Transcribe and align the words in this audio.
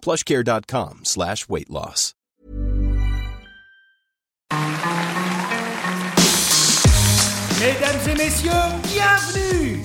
plushcare.com 0.00 1.00
slash 1.04 1.48
weight 1.48 1.70
loss. 1.70 2.14
Mesdames 7.60 8.08
et 8.08 8.14
messieurs, 8.14 8.50
bienvenue 8.84 9.82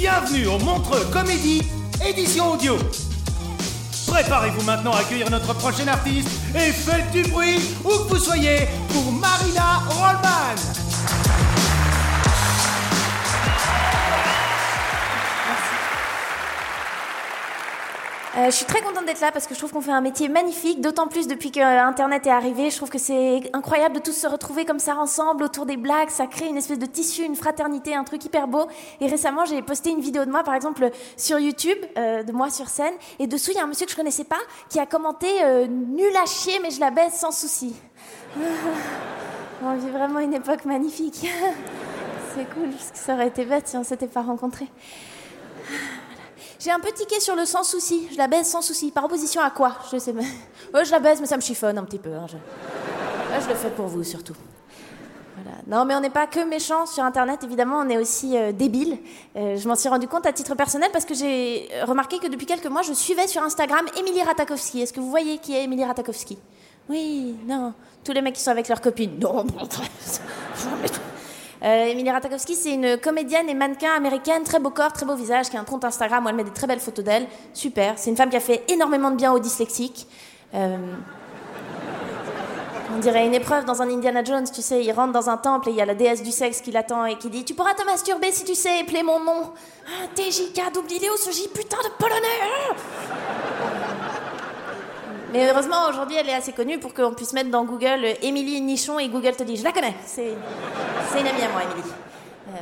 Bienvenue 0.00 0.46
au 0.46 0.58
Montreux 0.58 1.04
Comédie, 1.12 1.60
édition 2.02 2.52
audio. 2.52 2.78
Préparez-vous 4.06 4.62
maintenant 4.62 4.92
à 4.92 5.00
accueillir 5.00 5.30
notre 5.30 5.52
prochain 5.52 5.86
artiste 5.88 6.26
et 6.54 6.72
faites 6.72 7.10
du 7.10 7.22
bruit 7.24 7.58
où 7.84 7.88
que 7.90 8.14
vous 8.14 8.18
soyez 8.18 8.60
pour 8.88 9.12
Marina 9.12 9.80
Rollman. 9.90 10.89
Euh, 18.36 18.46
je 18.46 18.52
suis 18.52 18.64
très 18.64 18.80
contente 18.80 19.06
d'être 19.06 19.20
là 19.20 19.32
parce 19.32 19.48
que 19.48 19.54
je 19.54 19.58
trouve 19.58 19.72
qu'on 19.72 19.80
fait 19.80 19.90
un 19.90 20.00
métier 20.00 20.28
magnifique, 20.28 20.80
d'autant 20.80 21.08
plus 21.08 21.26
depuis 21.26 21.50
que 21.50 21.58
euh, 21.58 21.82
Internet 21.82 22.28
est 22.28 22.30
arrivé. 22.30 22.70
Je 22.70 22.76
trouve 22.76 22.88
que 22.88 22.98
c'est 22.98 23.50
incroyable 23.52 23.96
de 23.96 24.00
tous 24.00 24.12
se 24.12 24.26
retrouver 24.28 24.64
comme 24.64 24.78
ça 24.78 24.94
ensemble 24.96 25.42
autour 25.42 25.66
des 25.66 25.76
blagues. 25.76 26.10
Ça 26.10 26.28
crée 26.28 26.46
une 26.46 26.56
espèce 26.56 26.78
de 26.78 26.86
tissu, 26.86 27.24
une 27.24 27.34
fraternité, 27.34 27.96
un 27.96 28.04
truc 28.04 28.24
hyper 28.24 28.46
beau. 28.46 28.68
Et 29.00 29.08
récemment, 29.08 29.44
j'ai 29.46 29.60
posté 29.62 29.90
une 29.90 30.00
vidéo 30.00 30.24
de 30.24 30.30
moi, 30.30 30.44
par 30.44 30.54
exemple, 30.54 30.90
sur 31.16 31.40
YouTube, 31.40 31.78
euh, 31.98 32.22
de 32.22 32.30
moi 32.30 32.50
sur 32.50 32.68
scène. 32.68 32.94
Et 33.18 33.26
dessous, 33.26 33.50
il 33.50 33.56
y 33.56 33.60
a 33.60 33.64
un 33.64 33.66
monsieur 33.66 33.86
que 33.86 33.92
je 33.92 33.96
connaissais 33.96 34.24
pas 34.24 34.38
qui 34.68 34.78
a 34.78 34.86
commenté 34.86 35.26
nul 35.68 36.16
à 36.22 36.26
chier, 36.26 36.60
mais 36.62 36.70
je 36.70 36.78
la 36.78 36.92
baisse 36.92 37.14
sans 37.14 37.32
souci. 37.32 37.74
on 39.64 39.74
vit 39.74 39.90
vraiment 39.90 40.20
une 40.20 40.34
époque 40.34 40.64
magnifique. 40.66 41.28
c'est 42.36 42.48
cool, 42.54 42.70
parce 42.70 42.92
que 42.92 42.98
ça 42.98 43.14
aurait 43.14 43.28
été 43.28 43.44
bête 43.44 43.66
si 43.66 43.76
on 43.76 43.82
s'était 43.82 44.06
pas 44.06 44.22
rencontrés. 44.22 44.68
J'ai 46.60 46.70
un 46.70 46.78
peu 46.78 46.92
tiqué 46.92 47.18
sur 47.20 47.34
le 47.34 47.46
sans 47.46 47.64
souci. 47.64 48.06
Je 48.12 48.18
la 48.18 48.28
baise 48.28 48.46
sans 48.46 48.60
souci. 48.60 48.90
Par 48.90 49.04
opposition 49.04 49.40
à 49.40 49.50
quoi? 49.50 49.76
Je 49.90 49.98
sais 49.98 50.12
pas. 50.12 50.20
Ouais, 50.74 50.84
je 50.84 50.90
la 50.92 51.00
baise, 51.00 51.20
mais 51.20 51.26
ça 51.26 51.36
me 51.36 51.40
chiffonne 51.42 51.78
un 51.78 51.84
petit 51.84 51.98
peu. 51.98 52.12
hein. 52.12 52.26
Je... 52.28 52.36
Le 53.48 53.54
fais 53.56 53.70
pour 53.70 53.86
vous 53.86 54.04
surtout. 54.04 54.34
Voilà. 55.36 55.56
Non, 55.66 55.84
mais 55.84 55.94
on 55.96 56.00
n'est 56.00 56.10
pas 56.10 56.26
que 56.26 56.40
méchants 56.44 56.84
sur 56.86 57.02
Internet, 57.02 57.42
évidemment, 57.42 57.78
on 57.78 57.88
est 57.88 57.96
aussi 57.96 58.36
euh, 58.36 58.52
débiles. 58.52 58.98
Euh, 59.36 59.56
je 59.56 59.66
m'en 59.66 59.74
suis 59.74 59.88
rendu 59.88 60.06
compte 60.06 60.26
à 60.26 60.32
titre 60.32 60.54
personnel 60.54 60.90
parce 60.92 61.04
que 61.06 61.14
j'ai 61.14 61.68
remarqué 61.86 62.18
que 62.18 62.26
depuis 62.28 62.46
quelques 62.46 62.66
mois, 62.66 62.82
je 62.82 62.92
suivais 62.92 63.26
sur 63.26 63.42
Instagram 63.42 63.86
Émilie 63.98 64.22
Ratakowski. 64.22 64.82
Est-ce 64.82 64.92
que 64.92 65.00
vous 65.00 65.10
voyez 65.10 65.38
qui 65.38 65.54
est 65.56 65.64
Émilie 65.64 65.84
Ratakowski? 65.84 66.38
Oui, 66.88 67.36
non. 67.46 67.72
Tous 68.04 68.12
les 68.12 68.20
mecs 68.20 68.34
qui 68.34 68.42
sont 68.42 68.50
avec 68.50 68.68
leurs 68.68 68.80
copines. 68.80 69.18
Non, 69.18 69.44
bon, 69.44 69.66
euh, 71.62 71.86
Emilie 71.86 72.10
Ratajkowski, 72.10 72.54
c'est 72.54 72.72
une 72.72 72.96
comédienne 72.98 73.48
et 73.48 73.54
mannequin 73.54 73.92
américaine, 73.94 74.42
très 74.44 74.58
beau 74.58 74.70
corps, 74.70 74.92
très 74.92 75.04
beau 75.04 75.14
visage, 75.14 75.50
qui 75.50 75.56
a 75.56 75.60
un 75.60 75.64
compte 75.64 75.84
Instagram 75.84 76.24
où 76.24 76.28
elle 76.28 76.34
met 76.34 76.44
des 76.44 76.52
très 76.52 76.66
belles 76.66 76.80
photos 76.80 77.04
d'elle. 77.04 77.26
Super. 77.52 77.94
C'est 77.96 78.10
une 78.10 78.16
femme 78.16 78.30
qui 78.30 78.36
a 78.36 78.40
fait 78.40 78.64
énormément 78.68 79.10
de 79.10 79.16
bien 79.16 79.32
aux 79.32 79.38
dyslexiques. 79.38 80.06
Euh, 80.54 80.76
on 82.96 82.98
dirait 82.98 83.26
une 83.26 83.34
épreuve 83.34 83.64
dans 83.66 83.82
un 83.82 83.88
Indiana 83.88 84.24
Jones, 84.24 84.46
tu 84.52 84.62
sais, 84.62 84.82
il 84.82 84.90
rentre 84.92 85.12
dans 85.12 85.30
un 85.30 85.36
temple 85.36 85.68
et 85.68 85.72
il 85.72 85.76
y 85.76 85.80
a 85.80 85.86
la 85.86 85.94
déesse 85.94 86.22
du 86.22 86.32
sexe 86.32 86.60
qui 86.60 86.72
l'attend 86.72 87.04
et 87.04 87.16
qui 87.16 87.30
dit 87.30 87.44
Tu 87.44 87.54
pourras 87.54 87.74
te 87.74 87.84
masturber 87.84 88.32
si 88.32 88.44
tu 88.44 88.54
sais 88.54 88.80
épeler 88.80 89.02
mon 89.02 89.20
nom. 89.20 89.52
Ah, 89.86 90.06
TJK, 90.14 90.72
double 90.74 90.92
idéo, 90.92 91.16
ce 91.16 91.30
J, 91.30 91.48
putain 91.54 91.76
de 91.76 91.90
polonais 91.98 92.40
hein. 92.42 92.74
Mais 95.32 95.48
heureusement, 95.50 95.88
aujourd'hui, 95.88 96.16
elle 96.16 96.28
est 96.28 96.34
assez 96.34 96.52
connue 96.52 96.78
pour 96.78 96.92
qu'on 96.92 97.14
puisse 97.14 97.32
mettre 97.32 97.50
dans 97.50 97.64
Google 97.64 98.04
euh, 98.04 98.14
Émilie 98.22 98.60
Nichon 98.60 98.98
et 98.98 99.08
Google 99.08 99.36
te 99.36 99.44
dit 99.44 99.56
Je 99.56 99.64
la 99.64 99.72
connais, 99.72 99.94
c'est 100.04 100.34
c'est 101.12 101.20
une 101.20 101.26
amie 101.26 101.42
à 101.42 101.48
moi, 101.50 101.62
Émilie. 101.62 101.88
Euh, 102.48 102.52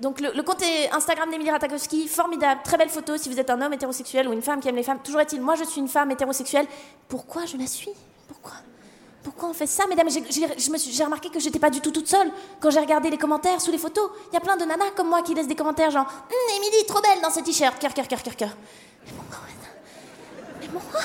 donc 0.00 0.20
le, 0.20 0.42
compte 0.42 0.62
Instagram 0.92 1.30
d'Emilie 1.30 1.50
Ratajkowski, 1.50 2.08
formidable, 2.08 2.60
très 2.62 2.76
belle 2.76 2.90
photo 2.90 3.16
si 3.16 3.30
vous 3.30 3.40
êtes 3.40 3.48
un 3.48 3.60
homme 3.62 3.72
hétérosexuel 3.72 4.28
ou 4.28 4.32
une 4.32 4.42
femme 4.42 4.60
qui 4.60 4.68
aime 4.68 4.76
les 4.76 4.82
femmes. 4.82 4.98
Toujours 5.02 5.20
est-il, 5.20 5.40
moi 5.40 5.54
je 5.54 5.64
suis 5.64 5.80
une 5.80 5.88
femme 5.88 6.10
hétérosexuelle. 6.10 6.66
Pourquoi 7.08 7.46
je 7.46 7.56
la 7.56 7.66
suis? 7.66 7.92
Pourquoi? 8.28 8.52
Pourquoi 9.22 9.48
on 9.48 9.54
fait 9.54 9.66
ça, 9.66 9.86
mesdames? 9.86 10.10
J'ai- 10.10 10.24
j'ai 10.58 11.04
remarqué 11.04 11.30
que 11.30 11.40
j'étais 11.40 11.58
pas 11.58 11.70
du 11.70 11.80
tout 11.80 11.90
toute 11.90 12.08
seule 12.08 12.30
quand 12.60 12.68
j'ai 12.68 12.80
regardé 12.80 13.08
les 13.08 13.16
commentaires 13.16 13.58
sous 13.62 13.70
les 13.70 13.78
photos. 13.78 14.10
Il 14.30 14.34
y 14.34 14.36
a 14.36 14.40
plein 14.40 14.58
de 14.58 14.64
nanas 14.66 14.90
comme 14.94 15.08
moi 15.08 15.22
qui 15.22 15.32
laissent 15.34 15.48
des 15.48 15.54
commentaires 15.54 15.90
genre 15.90 16.06
Hum, 16.06 16.56
Émilie, 16.56 16.84
trop 16.86 17.00
belle 17.00 17.22
dans 17.22 17.30
ce 17.30 17.40
t-shirt, 17.40 17.78
cœur, 17.78 17.94
cœur, 17.94 18.06
cœur, 18.06 18.22
cœur, 18.22 18.36
cœur. 18.36 18.50
Mais 19.06 19.12
pourquoi? 19.16 19.38
Mais 20.60 20.68
pourquoi? 20.68 21.00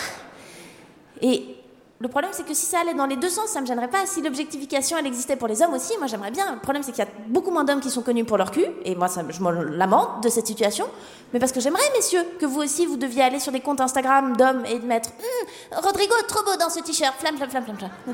Et 1.22 1.56
le 2.02 2.07
problème, 2.07 2.31
c'est 2.34 2.46
que 2.46 2.53
si 2.53 2.66
ça 2.66 2.80
allait 2.80 2.94
dans 2.94 3.06
les 3.06 3.18
deux 3.18 3.28
sens, 3.28 3.50
ça 3.50 3.59
me 3.59 3.66
gênerait 3.66 3.90
pas. 3.90 4.06
Si 4.06 4.22
l'objectification, 4.22 4.97
elle 4.97 5.06
existait 5.07 5.35
pour 5.35 5.50
les 5.50 5.62
hommes 5.62 5.74
aussi, 5.74 5.97
moi 5.97 6.07
j'aimerais 6.07 6.31
bien. 6.31 6.53
Le 6.53 6.59
problème, 6.59 6.81
c'est 6.81 6.94
qu'il 6.94 7.03
y 7.03 7.07
a 7.07 7.12
beaucoup 7.28 7.52
moins 7.52 7.66
d'hommes 7.66 7.81
qui 7.81 7.90
sont 7.90 8.02
connus 8.02 8.24
pour 8.24 8.38
leur 8.38 8.52
cul, 8.52 8.66
et 8.85 8.96
moi, 8.96 9.09
ça, 9.09 9.22
je 9.28 9.41
me 9.41 9.52
lamente 9.75 10.24
de 10.24 10.29
cette 10.29 10.47
situation. 10.47 10.85
Mais 11.34 11.40
parce 11.40 11.52
que 11.52 11.59
j'aimerais, 11.59 11.84
messieurs, 11.94 12.24
que 12.40 12.46
vous 12.46 12.62
aussi, 12.62 12.85
vous 12.85 12.96
deviez 12.96 13.24
aller 13.24 13.40
sur 13.40 13.52
des 13.52 13.59
comptes 13.59 13.81
Instagram 13.81 14.38
d'hommes 14.38 14.63
et 14.66 14.79
de 14.79 14.85
mettre 14.85 15.09
Hum, 15.09 15.79
Rodrigo, 15.84 16.13
trop 16.25 16.41
beau 16.46 16.56
dans 16.58 16.69
ce 16.69 16.79
t-shirt, 16.79 17.16
flamme, 17.19 17.35
flamme, 17.35 17.50
flamme, 17.50 17.66
flamme, 17.66 17.78
flamme. 17.78 17.91
ça 18.06 18.13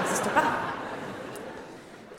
n'existe 0.00 0.28
pas. 0.30 0.44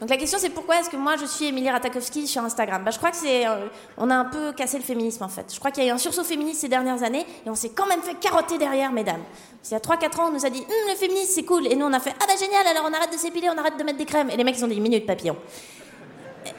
Donc 0.03 0.09
la 0.09 0.17
question 0.17 0.37
c'est 0.37 0.49
pourquoi 0.49 0.81
est-ce 0.81 0.89
que 0.89 0.97
moi 0.97 1.15
je 1.15 1.23
suis 1.25 1.47
Emilie 1.47 1.69
Ratajkowski 1.69 2.27
sur 2.27 2.43
Instagram? 2.43 2.83
Bah, 2.83 2.91
Je 2.91 2.97
crois 2.97 3.09
que 3.09 3.15
c'est... 3.15 3.47
euh, 3.47 3.67
on 3.97 4.09
a 4.09 4.15
un 4.15 4.25
peu 4.25 4.51
cassé 4.51 4.77
le 4.77 4.83
féminisme 4.83 5.23
en 5.23 5.29
fait. 5.29 5.45
Je 5.53 5.57
crois 5.59 5.71
qu'il 5.71 5.81
y 5.81 5.85
a 5.85 5.89
eu 5.91 5.93
un 5.93 5.97
sursaut 5.97 6.25
féministe 6.25 6.59
ces 6.59 6.67
dernières 6.67 7.01
années 7.03 7.25
et 7.45 7.49
on 7.49 7.55
s'est 7.55 7.69
quand 7.69 7.85
même 7.85 8.01
fait 8.01 8.15
carotter 8.15 8.57
derrière, 8.57 8.91
mesdames. 8.91 9.21
Qu'il 9.63 9.71
y 9.71 9.75
a 9.75 9.79
3-4 9.79 10.19
ans 10.19 10.25
on 10.27 10.31
nous 10.33 10.45
a 10.45 10.49
dit 10.49 10.59
Hum, 10.59 10.89
le 10.89 10.95
féminisme 10.95 11.31
c'est 11.33 11.45
cool 11.45 11.67
et 11.67 11.75
nous 11.77 11.85
on 11.85 11.93
a 11.93 12.01
fait 12.01 12.13
Ah 12.21 12.25
bah 12.27 12.33
génial 12.37 12.67
alors 12.67 12.83
on 12.89 12.93
arrête 12.93 13.13
de 13.13 13.17
s'épiler, 13.17 13.47
on 13.49 13.57
arrête 13.57 13.77
de 13.77 13.83
mettre 13.85 13.97
des 13.97 14.03
crèmes. 14.05 14.29
Et 14.29 14.35
les 14.35 14.43
mecs 14.43 14.57
ils 14.57 14.65
ont 14.65 14.67
dit 14.67 14.81
minute 14.81 15.05
papillon. 15.05 15.37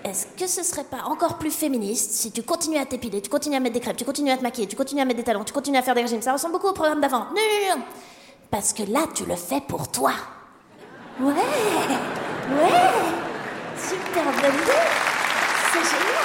Est-ce 0.04 0.24
que 0.42 0.46
ce 0.46 0.62
serait 0.62 0.84
pas 0.84 1.02
encore 1.04 1.36
plus 1.36 1.50
féministe 1.50 2.12
si 2.12 2.32
tu 2.32 2.42
continues 2.42 2.78
à 2.78 2.86
t'épiler, 2.86 3.20
tu 3.20 3.28
continues 3.28 3.56
à 3.56 3.60
mettre 3.60 3.74
des 3.74 3.80
crèmes, 3.80 3.96
tu 3.96 4.06
continues 4.06 4.30
à 4.30 4.38
te 4.38 4.42
maquiller, 4.42 4.66
tu 4.66 4.76
continues 4.76 5.02
à 5.02 5.04
mettre 5.04 5.18
des 5.18 5.24
talons, 5.24 5.44
tu 5.44 5.52
continues 5.52 5.76
à 5.76 5.82
faire 5.82 5.94
des 5.94 6.00
régimes? 6.00 6.22
Ça 6.22 6.32
ressemble 6.32 6.54
beaucoup 6.54 6.68
au 6.68 6.72
programme 6.72 7.02
d'avant. 7.02 7.26
Non, 7.26 7.76
non 7.76 7.82
Parce 8.50 8.72
que 8.72 8.84
là 8.90 9.00
tu 9.14 9.26
le 9.26 9.36
fais 9.36 9.60
pour 9.60 9.88
toi. 9.88 10.12
Ouais 11.20 11.34
Ouais 11.34 13.23
Super 13.88 14.24
bonne 14.24 14.54
idée 14.62 14.72
C'est 15.72 15.84
génial 15.84 16.24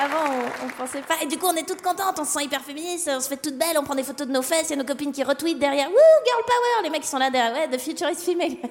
Avant, 0.00 0.32
on, 0.32 0.66
on 0.66 0.68
pensait 0.68 1.02
pas. 1.02 1.14
Et 1.22 1.26
du 1.26 1.36
coup, 1.38 1.46
on 1.46 1.56
est 1.56 1.66
toutes 1.66 1.82
contentes, 1.82 2.18
on 2.20 2.24
se 2.24 2.32
sent 2.32 2.44
hyper 2.44 2.60
féministe, 2.60 3.10
on 3.12 3.20
se 3.20 3.28
fait 3.28 3.36
toutes 3.36 3.58
belles, 3.58 3.76
on 3.76 3.82
prend 3.82 3.96
des 3.96 4.04
photos 4.04 4.28
de 4.28 4.32
nos 4.32 4.42
fesses, 4.42 4.68
il 4.68 4.70
y 4.70 4.72
a 4.74 4.76
nos 4.76 4.84
copines 4.84 5.10
qui 5.10 5.24
retweetent 5.24 5.58
derrière. 5.58 5.88
Wouh, 5.88 5.96
girl 6.24 6.44
power 6.46 6.84
Les 6.84 6.90
mecs 6.90 7.04
sont 7.04 7.18
là 7.18 7.30
derrière. 7.30 7.52
Ouais, 7.52 7.76
the 7.76 7.80
future 7.80 8.08
is 8.08 8.14
female. 8.14 8.56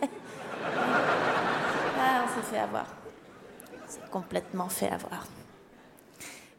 ah, 1.99 2.23
on 2.23 2.27
s'est 2.33 2.47
fait 2.49 2.59
avoir. 2.59 2.85
On 3.85 3.91
s'est 3.91 3.99
complètement 4.09 4.69
fait 4.69 4.89
avoir. 4.89 5.25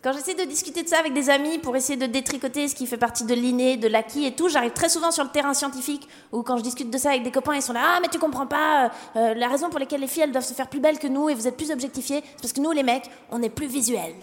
Quand 0.00 0.12
j'essaie 0.12 0.34
de 0.34 0.44
discuter 0.44 0.84
de 0.84 0.88
ça 0.88 1.00
avec 1.00 1.12
des 1.12 1.28
amis 1.28 1.58
pour 1.58 1.74
essayer 1.74 1.98
de 1.98 2.06
détricoter 2.06 2.68
ce 2.68 2.76
qui 2.76 2.86
fait 2.86 2.96
partie 2.96 3.24
de 3.24 3.34
l'inné, 3.34 3.76
de 3.76 3.88
l'acquis 3.88 4.26
et 4.26 4.32
tout, 4.32 4.48
j'arrive 4.48 4.70
très 4.70 4.88
souvent 4.88 5.10
sur 5.10 5.24
le 5.24 5.30
terrain 5.30 5.54
scientifique 5.54 6.08
où 6.30 6.42
quand 6.44 6.56
je 6.56 6.62
discute 6.62 6.88
de 6.88 6.98
ça 6.98 7.10
avec 7.10 7.24
des 7.24 7.32
copains, 7.32 7.56
ils 7.56 7.62
sont 7.62 7.72
là 7.72 7.80
Ah, 7.96 7.98
mais 8.00 8.06
tu 8.06 8.20
comprends 8.20 8.46
pas, 8.46 8.84
euh, 8.84 8.88
euh, 9.16 9.34
la 9.34 9.48
raison 9.48 9.70
pour 9.70 9.80
laquelle 9.80 10.00
les 10.00 10.06
filles 10.06 10.22
elles 10.22 10.30
doivent 10.30 10.44
se 10.44 10.54
faire 10.54 10.68
plus 10.68 10.78
belles 10.78 11.00
que 11.00 11.08
nous 11.08 11.28
et 11.28 11.34
vous 11.34 11.48
êtes 11.48 11.56
plus 11.56 11.72
objectifiés, 11.72 12.22
c'est 12.22 12.40
parce 12.40 12.52
que 12.52 12.60
nous 12.60 12.70
les 12.70 12.84
mecs, 12.84 13.10
on 13.32 13.42
est 13.42 13.48
plus 13.48 13.66
visuels. 13.66 14.14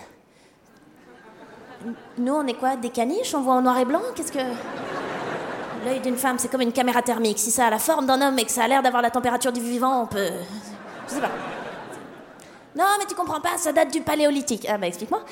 Nous, 2.18 2.34
on 2.34 2.48
est 2.48 2.54
quoi 2.54 2.78
Des 2.78 2.90
caniches 2.90 3.36
On 3.36 3.42
voit 3.42 3.56
en 3.56 3.62
noir 3.62 3.78
et 3.78 3.86
blanc 3.86 4.02
Qu'est-ce 4.16 4.32
que. 4.32 4.40
L'œil 5.86 6.00
d'une 6.00 6.16
femme, 6.16 6.40
c'est 6.40 6.50
comme 6.50 6.62
une 6.62 6.72
caméra 6.72 7.02
thermique. 7.02 7.38
Si 7.38 7.52
ça 7.52 7.68
a 7.68 7.70
la 7.70 7.80
forme 7.80 8.08
d'un 8.08 8.20
homme 8.22 8.40
et 8.40 8.46
que 8.46 8.52
ça 8.52 8.64
a 8.64 8.68
l'air 8.68 8.82
d'avoir 8.82 9.04
la 9.04 9.12
température 9.12 9.52
du 9.52 9.62
vivant, 9.62 10.04
on 10.04 10.08
peut. 10.08 10.32
Je 11.08 11.14
sais 11.14 11.22
pas. 11.22 11.30
Non, 12.76 12.86
mais 13.00 13.06
tu 13.06 13.16
comprends 13.16 13.40
pas, 13.40 13.58
ça 13.58 13.72
date 13.72 13.92
du 13.92 14.02
paléolithique. 14.02 14.68
Ah 14.70 14.78
bah 14.78 14.88
explique-moi. 14.88 15.24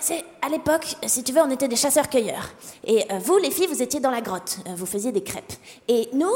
C'est 0.00 0.24
à 0.40 0.48
l'époque, 0.48 0.96
si 1.06 1.22
tu 1.22 1.32
veux, 1.32 1.42
on 1.42 1.50
était 1.50 1.68
des 1.68 1.76
chasseurs-cueilleurs. 1.76 2.48
Et 2.84 3.04
euh, 3.12 3.18
vous, 3.18 3.36
les 3.36 3.50
filles, 3.50 3.66
vous 3.66 3.82
étiez 3.82 4.00
dans 4.00 4.10
la 4.10 4.22
grotte. 4.22 4.58
Euh, 4.66 4.70
vous 4.74 4.86
faisiez 4.86 5.12
des 5.12 5.22
crêpes. 5.22 5.52
Et 5.86 6.08
nous, 6.14 6.32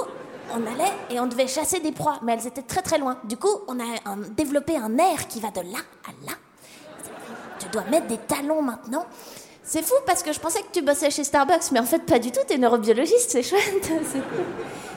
on 0.54 0.66
allait 0.66 0.92
et 1.10 1.18
on 1.20 1.26
devait 1.26 1.46
chasser 1.46 1.80
des 1.80 1.92
proies, 1.92 2.18
mais 2.22 2.34
elles 2.34 2.46
étaient 2.46 2.62
très 2.62 2.82
très 2.82 2.98
loin. 2.98 3.18
Du 3.24 3.38
coup, 3.38 3.62
on 3.66 3.80
a 3.80 4.16
développé 4.36 4.76
un 4.76 4.98
air 4.98 5.26
qui 5.26 5.40
va 5.40 5.50
de 5.50 5.60
là 5.60 5.78
à 6.06 6.26
là. 6.26 6.34
Tu 7.58 7.68
dois 7.68 7.84
mettre 7.84 8.08
des 8.08 8.18
talons 8.18 8.60
maintenant. 8.60 9.06
C'est 9.64 9.82
fou 9.82 9.94
parce 10.06 10.22
que 10.22 10.32
je 10.32 10.40
pensais 10.40 10.60
que 10.60 10.72
tu 10.72 10.82
bossais 10.82 11.10
chez 11.10 11.24
Starbucks, 11.24 11.70
mais 11.72 11.78
en 11.80 11.84
fait 11.84 12.00
pas 12.04 12.18
du 12.18 12.32
tout, 12.32 12.40
t'es 12.46 12.58
neurobiologiste, 12.58 13.30
c'est 13.30 13.42
chouette. 13.42 13.90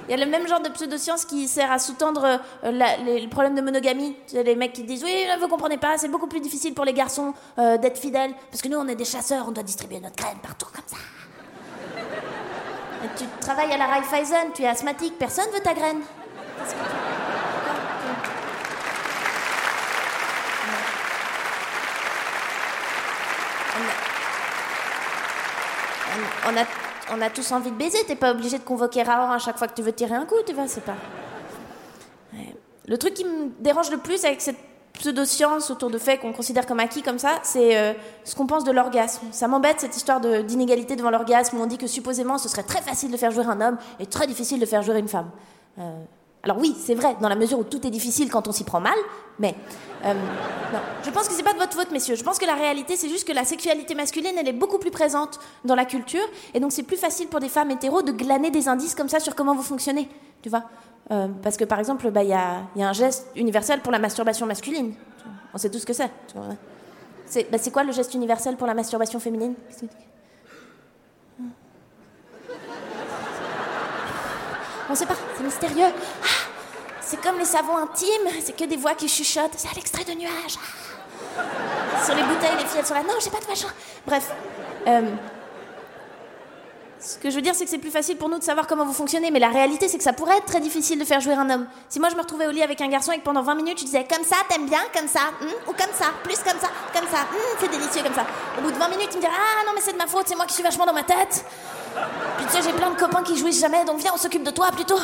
Il 0.07 0.12
y 0.12 0.13
a 0.21 0.23
le 0.23 0.29
même 0.29 0.47
genre 0.47 0.59
de 0.59 0.69
pseudoscience 0.69 1.25
qui 1.25 1.47
sert 1.47 1.71
à 1.71 1.79
sous-tendre 1.79 2.23
euh, 2.63 2.71
le 2.71 3.27
problème 3.27 3.56
de 3.56 3.62
monogamie. 3.62 4.15
Les 4.33 4.56
mecs 4.56 4.73
qui 4.73 4.83
disent 4.83 5.03
Oui, 5.03 5.25
vous 5.39 5.47
comprenez 5.47 5.77
pas, 5.77 5.97
c'est 5.97 6.09
beaucoup 6.09 6.27
plus 6.27 6.39
difficile 6.41 6.73
pour 6.75 6.85
les 6.85 6.94
garçons 6.94 7.33
euh, 7.57 7.77
d'être 7.77 7.97
fidèles, 8.00 8.33
parce 8.51 8.62
que 8.62 8.67
nous 8.67 8.77
on 8.77 8.88
est 8.88 8.95
des 8.95 9.06
chasseurs, 9.06 9.45
on 9.47 9.51
doit 9.51 9.63
distribuer 9.63 10.00
notre 10.00 10.15
graine 10.15 10.38
partout 10.44 10.67
comme 10.73 10.83
ça. 10.85 10.97
Tu 13.17 13.23
travailles 13.39 13.71
à 13.71 13.77
la 13.77 13.85
Raiffeisen, 13.85 14.51
tu 14.53 14.63
es 14.63 14.67
asthmatique, 14.67 15.17
personne 15.17 15.45
veut 15.53 15.59
ta 15.62 15.73
graine. 15.73 16.00
Qu'est-ce 16.57 16.73
que 16.73 16.79
tu- 16.79 16.95
On 26.47 27.21
a, 27.21 27.30
tous 27.30 27.51
envie 27.51 27.71
de 27.71 27.75
baiser, 27.75 27.97
t'es 28.07 28.15
pas 28.15 28.31
obligé 28.31 28.57
de 28.57 28.63
convoquer 28.63 29.03
Raor 29.03 29.31
à 29.31 29.39
chaque 29.39 29.57
fois 29.57 29.68
que 29.68 29.74
tu 29.74 29.81
veux 29.81 29.94
tirer 29.94 30.15
un 30.15 30.25
coup, 30.25 30.36
tu 30.45 30.53
vois, 30.53 30.68
c'est 30.68 30.83
pas. 30.83 30.95
Le 32.88 32.97
truc 32.97 33.15
qui 33.15 33.25
me 33.25 33.50
dérange 33.59 33.89
le 33.89 33.97
plus 33.97 34.24
avec 34.25 34.42
cette 34.42 34.57
pseudo-science 34.94 35.71
autour 35.71 35.89
de 35.89 35.97
faits 35.97 36.21
qu'on 36.21 36.33
considère 36.33 36.65
comme 36.65 36.80
acquis 36.80 37.01
comme 37.01 37.19
ça, 37.19 37.39
c'est 37.44 37.77
euh, 37.77 37.94
ce 38.24 38.36
qu'on 38.36 38.47
pense 38.47 38.63
de 38.63 38.71
l'orgasme. 38.71 39.27
Ça 39.31 39.47
m'embête 39.47 39.80
cette 39.81 39.95
histoire 39.95 40.21
d'inégalité 40.21 40.95
devant 40.95 41.09
l'orgasme 41.09 41.57
où 41.57 41.62
on 41.62 41.65
dit 41.65 41.77
que 41.77 41.88
supposément 41.88 42.38
ce 42.38 42.48
serait 42.48 42.63
très 42.63 42.81
facile 42.81 43.12
de 43.12 43.18
faire 43.18 43.31
jouer 43.31 43.45
un 43.45 43.59
homme 43.59 43.77
et 44.00 44.06
très 44.06 44.27
difficile 44.27 44.59
de 44.59 44.65
faire 44.65 44.83
jouer 44.83 45.00
une 45.00 45.07
femme. 45.07 45.30
Euh, 45.80 46.03
alors 46.45 46.57
oui, 46.59 46.75
c'est 46.80 46.95
vrai, 46.95 47.15
dans 47.19 47.27
la 47.30 47.36
mesure 47.36 47.59
où 47.59 47.63
tout 47.63 47.86
est 47.86 47.89
difficile 47.89 48.30
quand 48.31 48.47
on 48.47 48.51
s'y 48.51 48.63
prend 48.63 48.80
mal, 48.80 48.97
mais 49.39 49.56
euh. 50.06 50.13
Je 51.03 51.09
pense 51.09 51.27
que 51.27 51.33
c'est 51.33 51.44
pas 51.44 51.53
de 51.53 51.57
votre 51.59 51.74
faute, 51.74 51.92
messieurs. 51.92 52.15
Je 52.15 52.24
pense 52.24 52.38
que 52.38 52.45
la 52.45 52.53
réalité, 52.53 52.95
c'est 52.95 53.09
juste 53.09 53.27
que 53.27 53.33
la 53.33 53.44
sexualité 53.45 53.95
masculine, 53.95 54.33
elle 54.38 54.47
est 54.47 54.53
beaucoup 54.53 54.77
plus 54.77 54.92
présente 54.92 55.39
dans 55.65 55.75
la 55.75 55.86
culture, 55.86 56.24
et 56.53 56.59
donc 56.59 56.71
c'est 56.71 56.83
plus 56.83 56.97
facile 56.97 57.27
pour 57.27 57.39
des 57.39 57.50
femmes 57.50 57.71
hétéros 57.71 58.03
de 58.03 58.12
glaner 58.12 58.51
des 58.51 58.68
indices 58.68 58.94
comme 58.95 59.09
ça 59.09 59.19
sur 59.19 59.36
comment 59.36 59.56
vous 59.56 59.63
fonctionnez, 59.63 60.07
tu 60.42 60.50
vois. 60.50 60.63
Euh, 61.12 61.27
parce 61.44 61.57
que 61.57 61.65
par 61.65 61.80
exemple, 61.80 62.09
bah, 62.12 62.24
il 62.24 62.30
y, 62.30 62.33
a, 62.33 62.62
y 62.75 62.83
a 62.83 62.88
un 62.89 62.94
geste 62.94 63.27
universel 63.36 63.81
pour 63.81 63.91
la 63.91 64.00
masturbation 64.00 64.45
masculine. 64.45 64.94
On 65.53 65.57
sait 65.57 65.69
tout 65.69 65.80
ce 65.80 65.86
que. 65.86 65.94
C'est 65.94 67.51
bah, 67.51 67.57
c'est 67.59 67.71
quoi 67.71 67.83
le 67.83 67.91
geste 67.91 68.13
universel 68.13 68.56
pour 68.56 68.68
la 68.68 68.74
masturbation 68.74 69.19
féminine 69.19 69.56
Qu'est-ce 69.69 69.81
que- 69.81 69.88
On 74.95 74.97
sait 74.97 75.06
pas, 75.06 75.15
c'est 75.36 75.44
mystérieux. 75.44 75.92
Ah, 76.24 76.27
c'est 77.01 77.19
comme 77.21 77.38
les 77.38 77.44
savons 77.44 77.75
intimes, 77.75 78.30
c'est 78.42 78.56
que 78.56 78.63
des 78.63 78.77
voix 78.77 78.94
qui 78.94 79.09
chuchotent. 79.09 79.51
C'est 79.57 79.68
à 79.68 79.74
l'extrait 79.75 80.06
de 80.06 80.13
nuages. 80.13 80.57
Ah. 81.38 82.06
Sur 82.06 82.15
les 82.15 82.24
bouteilles, 82.24 82.56
les 82.57 82.63
filles, 82.63 82.80
elles 82.80 82.86
sont 82.86 82.94
là. 82.94 83.03
Non, 83.03 83.15
j'ai 83.21 83.30
pas 83.30 83.42
de 83.42 83.45
machin. 83.45 83.68
Bref. 84.07 84.31
euh, 84.88 85.01
ce 86.97 87.18
que 87.18 87.30
je 87.30 87.36
veux 87.36 87.42
dire, 87.42 87.53
c'est 87.53 87.65
que 87.65 87.69
c'est 87.69 87.77
plus 87.77 87.92
facile 87.92 88.15
pour 88.15 88.30
nous 88.30 88.39
de 88.39 88.44
savoir 88.44 88.68
comment 88.68 88.86
vous 88.86 88.94
fonctionnez, 88.94 89.31
mais 89.31 89.39
la 89.39 89.50
réalité, 89.50 89.89
c'est 89.89 89.97
que 89.97 90.03
ça 90.03 90.13
pourrait 90.13 90.38
être 90.38 90.45
très 90.45 90.62
difficile 90.62 90.98
de 90.98 91.03
faire 91.03 91.19
jouer 91.19 91.33
un 91.33 91.50
homme. 91.50 91.68
Si 91.89 92.00
moi 92.00 92.07
je 92.07 92.15
me 92.15 92.21
retrouvais 92.21 92.48
au 92.48 92.51
lit 92.51 92.63
avec 92.63 92.80
un 92.80 92.88
garçon 92.88 93.12
et 93.12 93.19
que 93.19 93.24
pendant 93.24 93.41
20 93.44 93.53
minutes 93.56 93.80
je 93.80 93.83
disais 93.83 94.07
comme 94.09 94.24
ça, 94.24 94.38
t'aimes 94.48 94.65
bien, 94.65 94.80
comme 94.95 95.09
ça, 95.09 95.19
hum, 95.41 95.50
ou 95.68 95.71
comme 95.74 95.94
ça, 95.94 96.06
plus 96.24 96.38
comme 96.38 96.59
ça, 96.59 96.69
comme 96.94 97.07
ça, 97.12 97.24
hum, 97.31 97.57
c'est 97.59 97.69
délicieux 97.69 98.01
comme 98.01 98.15
ça. 98.15 98.25
Au 98.57 98.62
bout 98.62 98.71
de 98.71 98.77
20 98.77 98.88
minutes, 98.88 99.09
il 99.12 99.18
me 99.18 99.21
dirait 99.21 99.33
ah 99.36 99.65
non 99.68 99.74
mais 99.75 99.81
c'est 99.81 99.91
de 99.91 99.98
ma 99.98 100.07
faute, 100.07 100.24
c'est 100.27 100.36
moi 100.38 100.45
qui 100.45 100.53
suis 100.53 100.63
vachement 100.63 100.86
dans 100.86 100.94
ma 100.94 101.03
tête. 101.03 101.44
Puis 102.37 102.45
tu 102.47 102.51
sais, 102.51 102.61
j'ai 102.61 102.73
plein 102.73 102.91
de 102.91 102.97
copains 102.97 103.23
qui 103.23 103.37
jouissent 103.37 103.61
jamais, 103.61 103.83
donc 103.85 103.99
viens, 103.99 104.11
on 104.13 104.17
s'occupe 104.17 104.43
de 104.43 104.51
toi 104.51 104.67
plutôt. 104.71 104.99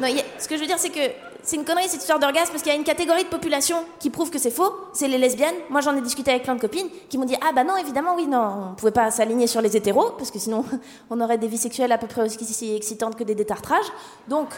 Non, 0.00 0.08
ce 0.38 0.46
que 0.46 0.56
je 0.56 0.60
veux 0.60 0.66
dire, 0.66 0.78
c'est 0.78 0.90
que 0.90 1.00
c'est 1.42 1.56
une 1.56 1.64
connerie 1.64 1.88
cette 1.88 2.00
histoire 2.00 2.18
d'orgasme 2.18 2.50
parce 2.50 2.62
qu'il 2.62 2.70
y 2.70 2.74
a 2.74 2.78
une 2.78 2.84
catégorie 2.84 3.24
de 3.24 3.28
population 3.28 3.78
qui 3.98 4.10
prouve 4.10 4.30
que 4.30 4.38
c'est 4.38 4.50
faux, 4.50 4.72
c'est 4.92 5.08
les 5.08 5.18
lesbiennes. 5.18 5.54
Moi, 5.70 5.80
j'en 5.80 5.96
ai 5.96 6.00
discuté 6.00 6.30
avec 6.30 6.42
plein 6.42 6.54
de 6.54 6.60
copines 6.60 6.88
qui 7.08 7.16
m'ont 7.16 7.24
dit 7.24 7.36
Ah, 7.40 7.52
bah 7.54 7.64
non, 7.64 7.76
évidemment, 7.76 8.14
oui, 8.16 8.26
non, 8.26 8.70
on 8.72 8.74
pouvait 8.74 8.92
pas 8.92 9.10
s'aligner 9.10 9.46
sur 9.46 9.60
les 9.60 9.76
hétéros 9.76 10.10
parce 10.18 10.30
que 10.30 10.38
sinon, 10.38 10.64
on 11.10 11.20
aurait 11.20 11.38
des 11.38 11.48
vies 11.48 11.58
sexuelles 11.58 11.90
à 11.90 11.98
peu 11.98 12.06
près 12.06 12.22
aussi 12.22 12.76
excitantes 12.76 13.16
que 13.16 13.24
des 13.24 13.34
détartrages. 13.34 13.90
Donc, 14.28 14.48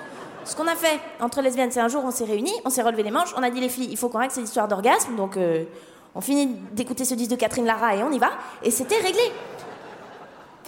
ce 0.45 0.57
qu'on 0.57 0.67
a 0.67 0.75
fait 0.75 0.99
entre 1.21 1.43
lesbiennes, 1.43 1.71
c'est 1.71 1.81
un 1.81 1.89
jour, 1.89 2.03
on 2.05 2.11
s'est 2.11 2.25
réunis, 2.25 2.55
on 2.65 2.71
s'est 2.71 2.83
relevé 2.83 3.03
les 3.03 3.11
manches, 3.11 3.35
on 3.37 3.43
a 3.43 3.51
dit 3.51 3.61
les 3.61 3.69
filles, 3.69 3.89
il 3.91 3.97
faut 3.97 4.09
qu'on 4.09 4.19
règle 4.19 4.33
cette 4.33 4.45
histoire 4.45 4.69
d'orgasme, 4.69 5.15
donc 5.15 5.37
euh, 5.37 5.65
on 6.15 6.21
finit 6.21 6.47
d'écouter 6.73 7.05
ce 7.05 7.15
disque 7.15 7.31
de 7.31 7.37
Catherine 7.37 7.67
Lara 7.67 7.95
et 7.95 8.03
on 8.03 8.11
y 8.11 8.19
va, 8.19 8.31
et 8.63 8.71
c'était 8.71 8.97
réglé. 8.97 9.23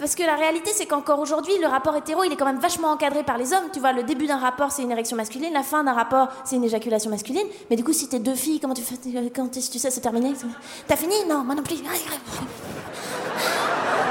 Parce 0.03 0.17
que 0.17 0.25
la 0.25 0.35
réalité, 0.35 0.73
c'est 0.75 0.87
qu'encore 0.87 1.21
aujourd'hui, 1.21 1.57
le 1.61 1.69
rapport 1.69 1.95
hétéro, 1.95 2.25
il 2.25 2.33
est 2.33 2.37
quand 2.37 2.45
même 2.45 2.59
vachement 2.59 2.89
encadré 2.89 3.23
par 3.23 3.39
les 3.39 3.53
hommes. 3.53 3.71
Tu 3.73 3.79
vois, 3.79 3.93
le 3.93 4.03
début 4.03 4.27
d'un 4.27 4.39
rapport, 4.39 4.73
c'est 4.73 4.83
une 4.83 4.91
érection 4.91 5.17
masculine, 5.17 5.53
la 5.53 5.63
fin 5.63 5.85
d'un 5.85 5.93
rapport, 5.93 6.27
c'est 6.45 6.57
une 6.57 6.65
éjaculation 6.65 7.09
masculine. 7.09 7.47
Mais 7.71 7.77
du 7.77 7.85
coup, 7.85 7.93
si 7.93 8.09
t'es 8.09 8.19
deux 8.19 8.35
filles, 8.35 8.59
comment 8.59 8.75
tu 8.75 8.83
fais 8.83 8.97
Quand 9.33 9.57
est-ce 9.57 9.69
que 9.69 9.75
tu 9.75 9.79
sais, 9.79 9.93
c'est 9.93 10.01
terminé? 10.01 10.33
T'as 10.89 10.97
fini? 10.97 11.15
Non, 11.29 11.45
moi 11.45 11.55
non 11.55 11.63
plus. 11.63 11.77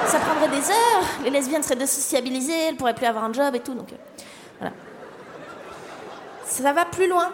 Ça 0.06 0.20
prendrait 0.20 0.48
des 0.48 0.70
heures. 0.70 1.04
Les 1.26 1.30
lesbiennes 1.30 1.62
seraient 1.62 1.76
désociabilisées, 1.76 2.70
elles 2.70 2.78
pourraient 2.78 2.96
plus 2.96 3.08
avoir 3.08 3.26
un 3.26 3.34
job 3.34 3.54
et 3.54 3.60
tout. 3.60 3.74
Donc, 3.74 3.92
euh, 3.92 3.98
voilà. 4.60 4.74
Ça 6.46 6.72
va 6.72 6.86
plus 6.86 7.10
loin. 7.10 7.34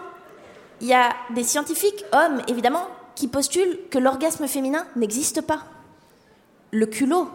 Il 0.80 0.88
y 0.88 0.94
a 0.94 1.10
des 1.30 1.44
scientifiques, 1.44 2.04
hommes 2.10 2.42
évidemment, 2.48 2.88
qui 3.14 3.28
postulent 3.28 3.78
que 3.88 3.98
l'orgasme 3.98 4.48
féminin 4.48 4.84
n'existe 4.96 5.42
pas. 5.42 5.60
Le 6.72 6.86
culot. 6.86 7.30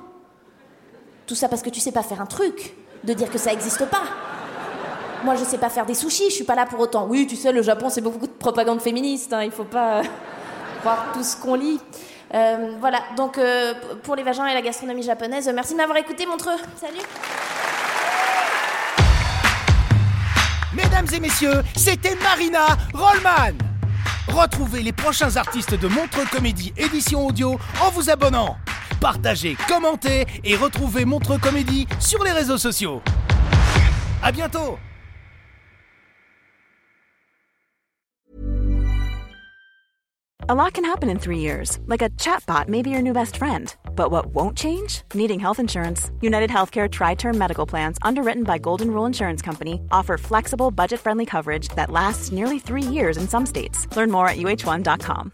Tout 1.33 1.39
ça 1.39 1.50
parce 1.50 1.63
que 1.63 1.71
tu 1.71 1.80
sais 1.80 1.91
pas 1.91 2.03
faire 2.03 2.21
un 2.21 2.27
truc, 2.27 2.75
de 3.03 3.12
dire 3.12 3.27
que 3.31 3.39
ça 3.39 3.51
existe 3.51 3.83
pas. 3.88 4.03
Moi, 5.24 5.33
je 5.35 5.44
sais 5.44 5.57
pas 5.57 5.71
faire 5.71 5.88
des 5.88 5.95
sushis, 5.95 6.30
je 6.30 6.35
suis 6.35 6.44
pas 6.44 6.53
là 6.53 6.68
pour 6.68 6.80
autant. 6.80 7.07
Oui, 7.07 7.25
tu 7.25 7.35
sais, 7.35 7.51
le 7.51 7.63
Japon, 7.63 7.89
c'est 7.89 8.01
beaucoup 8.01 8.27
de 8.27 8.31
propagande 8.33 8.80
féministe, 8.80 9.33
hein, 9.33 9.41
il 9.41 9.50
faut 9.50 9.63
pas 9.63 9.95
euh, 9.95 10.03
croire 10.81 11.07
tout 11.12 11.24
ce 11.24 11.35
qu'on 11.35 11.56
lit. 11.56 11.80
Euh, 12.35 12.75
voilà, 12.80 13.00
donc 13.18 13.39
euh, 13.39 13.74
pour 14.03 14.15
les 14.15 14.21
vagins 14.21 14.45
et 14.45 14.53
la 14.53 14.62
gastronomie 14.62 15.01
japonaise, 15.01 15.47
euh, 15.47 15.53
merci 15.56 15.74
de 15.74 15.77
m'avoir 15.80 15.97
écouté, 15.97 16.27
Montreux. 16.27 16.51
Salut. 16.80 17.01
Mesdames 20.75 21.07
et 21.15 21.19
messieurs, 21.19 21.63
c'était 21.75 22.15
Marina 22.21 22.68
Rollman. 22.94 23.57
Retrouvez 24.27 24.83
les 24.83 24.94
prochains 24.94 25.35
artistes 25.35 25.74
de 25.74 25.88
Montreux 25.88 26.25
Comédie 26.31 26.74
édition 26.77 27.25
audio 27.25 27.57
en 27.81 27.89
vous 27.89 28.12
abonnant. 28.12 28.56
Partagez, 29.03 29.57
commentez 29.67 30.25
et 30.45 30.55
retrouvez 30.55 31.03
Montreux 31.03 31.37
Comédie 31.37 31.85
sur 31.99 32.23
les 32.23 32.31
réseaux 32.31 32.57
sociaux. 32.57 33.01
À 34.23 34.31
bientôt 34.31 34.80
A 40.47 40.56
lot 40.56 40.71
can 40.73 40.85
happen 40.85 41.09
in 41.09 41.19
three 41.19 41.39
years, 41.39 41.80
like 41.85 42.01
a 42.01 42.09
chatbot 42.11 42.69
may 42.69 42.81
be 42.81 42.89
your 42.89 43.01
new 43.01 43.11
best 43.11 43.35
friend. 43.35 43.75
But 43.94 44.09
what 44.09 44.28
won't 44.28 44.57
change? 44.57 45.01
Needing 45.13 45.39
health 45.39 45.59
insurance. 45.59 46.09
United 46.21 46.49
Healthcare 46.49 46.89
Tri 46.89 47.16
Term 47.16 47.37
Medical 47.37 47.66
Plans, 47.66 47.97
underwritten 48.04 48.44
by 48.44 48.57
Golden 48.57 48.89
Rule 48.89 49.06
Insurance 49.06 49.42
Company, 49.42 49.81
offer 49.92 50.18
flexible, 50.18 50.71
budget 50.71 51.01
friendly 51.01 51.25
coverage 51.25 51.68
that 51.75 51.92
lasts 51.92 52.31
nearly 52.31 52.57
three 52.57 52.81
years 52.83 53.18
in 53.18 53.28
some 53.28 53.45
states. 53.45 53.85
Learn 53.97 54.11
more 54.11 54.30
at 54.30 54.37
uh1.com. 54.37 55.33